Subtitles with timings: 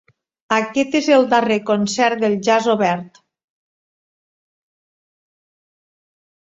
[0.55, 3.21] Aquest és el darrer concert del Jazz Obert.